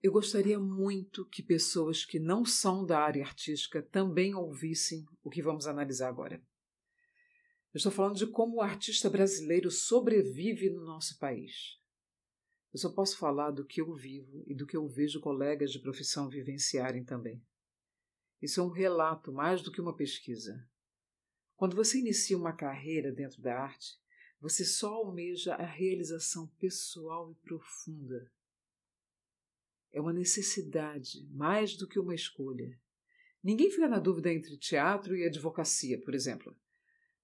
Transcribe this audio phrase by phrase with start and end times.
[0.00, 5.42] Eu gostaria muito que pessoas que não são da área artística também ouvissem o que
[5.42, 6.40] vamos analisar agora.
[7.74, 11.78] Eu estou falando de como o artista brasileiro sobrevive no nosso país.
[12.72, 15.80] Eu só posso falar do que eu vivo e do que eu vejo colegas de
[15.80, 17.42] profissão vivenciarem também.
[18.40, 20.64] Isso é um relato mais do que uma pesquisa.
[21.56, 23.98] Quando você inicia uma carreira dentro da arte,
[24.40, 28.30] você só almeja a realização pessoal e profunda.
[29.92, 32.78] É uma necessidade mais do que uma escolha.
[33.42, 36.56] Ninguém fica na dúvida entre teatro e advocacia, por exemplo.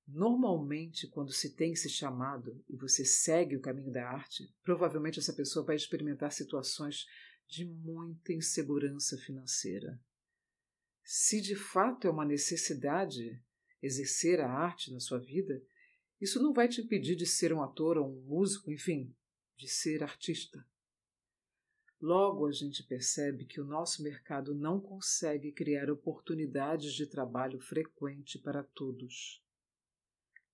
[0.06, 5.32] Normalmente, quando se tem esse chamado e você segue o caminho da arte, provavelmente essa
[5.32, 7.06] pessoa vai experimentar situações
[7.48, 10.00] de muita insegurança financeira.
[11.02, 13.42] Se de fato é uma necessidade
[13.82, 15.62] exercer a arte na sua vida,
[16.20, 19.14] isso não vai te impedir de ser um ator ou um músico, enfim,
[19.56, 20.66] de ser artista.
[22.06, 28.38] Logo a gente percebe que o nosso mercado não consegue criar oportunidades de trabalho frequente
[28.38, 29.42] para todos.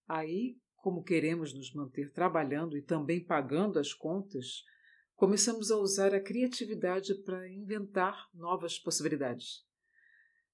[0.07, 4.63] Aí, como queremos nos manter trabalhando e também pagando as contas,
[5.17, 9.67] começamos a usar a criatividade para inventar novas possibilidades.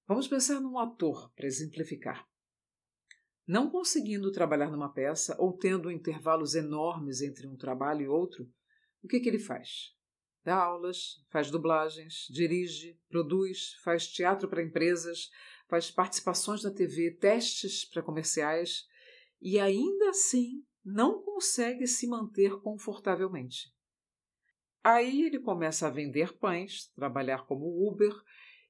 [0.07, 2.27] Vamos pensar num ator, para exemplificar.
[3.45, 8.51] Não conseguindo trabalhar numa peça ou tendo intervalos enormes entre um trabalho e outro,
[9.03, 9.95] o que, que ele faz?
[10.43, 15.29] Dá aulas, faz dublagens, dirige, produz, faz teatro para empresas,
[15.67, 18.87] faz participações na TV, testes para comerciais
[19.41, 23.73] e ainda assim não consegue se manter confortavelmente.
[24.83, 28.13] Aí ele começa a vender pães, trabalhar como Uber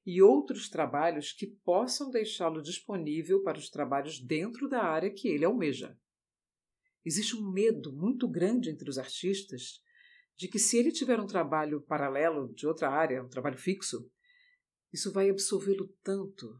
[0.04, 5.44] e outros trabalhos que possam deixá-lo disponível para os trabalhos dentro da área que ele
[5.44, 5.96] almeja.
[7.04, 9.80] Existe um medo muito grande entre os artistas
[10.38, 14.08] de que, se ele tiver um trabalho paralelo de outra área, um trabalho fixo,
[14.92, 16.58] isso vai absolvê-lo tanto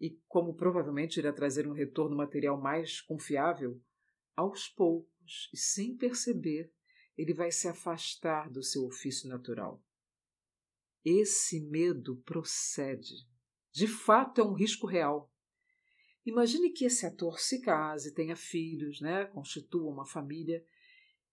[0.00, 3.78] e, como provavelmente irá trazer um retorno material mais confiável,
[4.34, 6.72] aos poucos e sem perceber,
[7.16, 9.84] ele vai se afastar do seu ofício natural.
[11.04, 13.28] Esse medo procede.
[13.70, 15.30] De fato, é um risco real.
[16.24, 20.64] Imagine que esse ator se case, tenha filhos, né, constitua uma família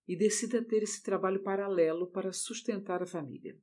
[0.08, 3.60] e decida ter esse trabalho paralelo para sustentar a família.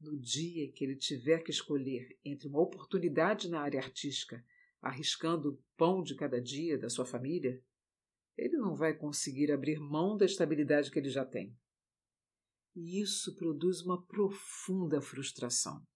[0.00, 4.42] No dia que ele tiver que escolher entre uma oportunidade na área artística,
[4.80, 7.62] arriscando o pão de cada dia da sua família,
[8.36, 11.54] ele não vai conseguir abrir mão da estabilidade que ele já tem.
[12.74, 15.86] E isso produz uma profunda frustração.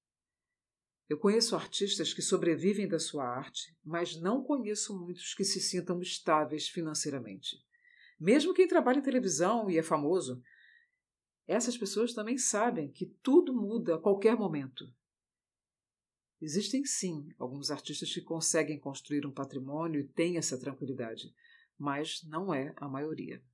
[1.09, 6.00] Eu conheço artistas que sobrevivem da sua arte, mas não conheço muitos que se sintam
[6.00, 7.56] estáveis financeiramente.
[8.25, 10.43] Mesmo quem trabalha em televisão e é famoso,
[11.47, 14.91] essas pessoas também sabem que tudo muda a qualquer momento.
[16.41, 21.34] Existem sim alguns artistas que conseguem construir um patrimônio e têm essa tranquilidade,
[21.77, 23.45] mas não é a maioria.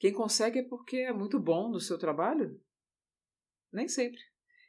[0.00, 2.60] Quem consegue é porque é muito bom no seu trabalho?
[3.72, 4.20] Nem sempre.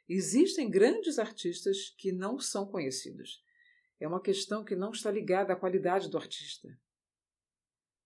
[0.08, 3.42] Existem grandes artistas que não são conhecidos.
[3.98, 6.68] É uma questão que não está ligada à qualidade do artista.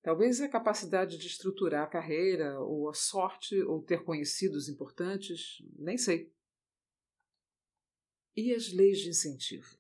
[0.09, 5.99] Talvez a capacidade de estruturar a carreira, ou a sorte, ou ter conhecidos importantes, nem
[5.99, 6.33] sei.
[8.35, 9.79] E as leis de incentivo?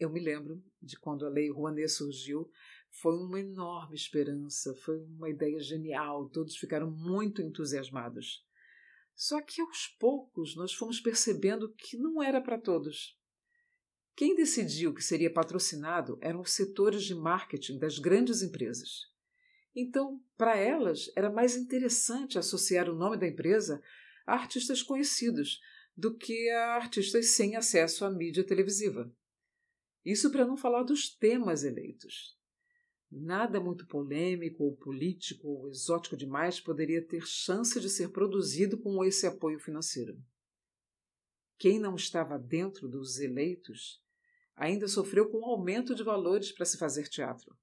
[0.00, 2.50] Eu me lembro de quando a Lei Rouanet surgiu,
[2.90, 8.44] foi uma enorme esperança, foi uma ideia genial, todos ficaram muito entusiasmados.
[9.14, 13.16] Só que aos poucos nós fomos percebendo que não era para todos.
[14.16, 19.12] Quem decidiu que seria patrocinado eram os setores de marketing das grandes empresas.
[19.74, 23.82] Então, para elas, era mais interessante associar o nome da empresa
[24.24, 25.60] a artistas conhecidos
[25.96, 29.12] do que a artistas sem acesso à mídia televisiva.
[30.04, 32.38] Isso para não falar dos temas eleitos.
[33.10, 39.04] Nada muito polêmico ou político ou exótico demais poderia ter chance de ser produzido com
[39.04, 40.20] esse apoio financeiro.
[41.58, 44.03] Quem não estava dentro dos eleitos
[44.56, 47.56] ainda sofreu com o aumento de valores para se fazer teatro.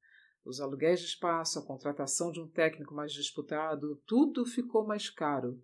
[0.43, 5.61] Os aluguéis de espaço, a contratação de um técnico mais disputado, tudo ficou mais caro.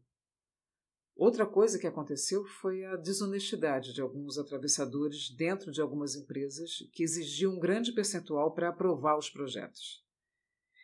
[1.16, 7.02] Outra coisa que aconteceu foi a desonestidade de alguns atravessadores dentro de algumas empresas que
[7.02, 10.06] exigiam um grande percentual para aprovar os projetos.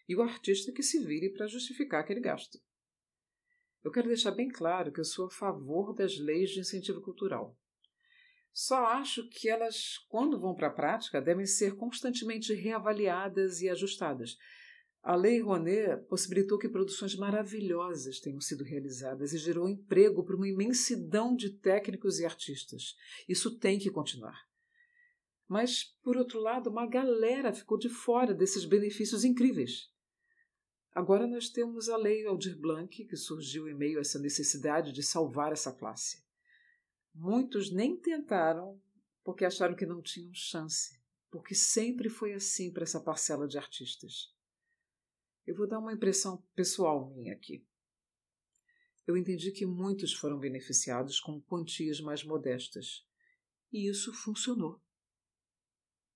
[0.10, 2.60] E o artista que se vire para justificar aquele gasto.
[3.84, 7.56] Eu quero deixar bem claro que eu sou a favor das leis de incentivo cultural.
[8.54, 14.38] Só acho que elas, quando vão para a prática, devem ser constantemente reavaliadas e ajustadas.
[15.02, 20.48] A Lei Rouanet possibilitou que produções maravilhosas tenham sido realizadas e gerou emprego para uma
[20.48, 22.96] imensidão de técnicos e artistas.
[23.28, 24.40] Isso tem que continuar.
[25.46, 29.92] Mas, por outro lado, uma galera ficou de fora desses benefícios incríveis.
[30.96, 35.02] Agora nós temos a Lei Aldir Blanc, que surgiu em meio a essa necessidade de
[35.04, 36.23] salvar essa classe.
[37.14, 38.82] Muitos nem tentaram
[39.24, 41.00] porque acharam que não tinham chance,
[41.30, 44.34] porque sempre foi assim para essa parcela de artistas.
[45.46, 47.66] Eu vou dar uma impressão pessoal minha aqui.
[49.06, 53.06] Eu entendi que muitos foram beneficiados com quantias mais modestas.
[53.72, 54.82] E isso funcionou.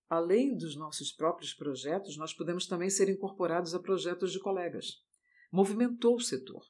[0.10, 5.04] Além dos nossos próprios projetos, nós podemos também ser incorporados a projetos de colegas.
[5.52, 6.66] Movimentou o setor.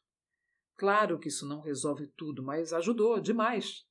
[0.76, 3.87] Claro que isso não resolve tudo, mas ajudou demais.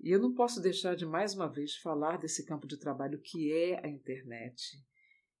[0.00, 3.52] E eu não posso deixar de mais uma vez falar desse campo de trabalho que
[3.52, 4.82] é a internet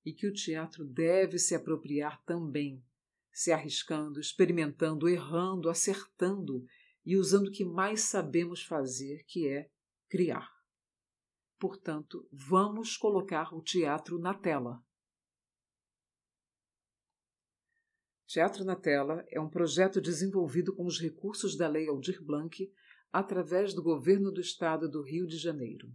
[0.04, 2.84] e que o teatro deve se apropriar também,
[3.32, 6.66] se arriscando, experimentando, errando, acertando
[7.04, 9.70] e usando o que mais sabemos fazer, que é
[10.08, 10.50] criar.
[11.58, 14.82] Portanto, vamos colocar o teatro na tela.
[18.28, 22.70] Teatro na Tela é um projeto desenvolvido com os recursos da Lei Aldir Blanc
[23.12, 25.88] através do Governo do Estado do Rio de Janeiro.